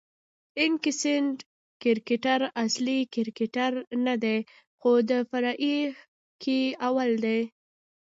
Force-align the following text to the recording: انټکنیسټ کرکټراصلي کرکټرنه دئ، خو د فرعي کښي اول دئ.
انټکنیسټ 0.63 1.37
کرکټراصلي 1.81 2.99
کرکټرنه 3.13 4.13
دئ، 4.23 4.39
خو 4.79 4.91
د 5.09 5.11
فرعي 5.29 5.77
کښي 6.41 6.61
اول 6.87 7.11
دئ. 7.25 7.41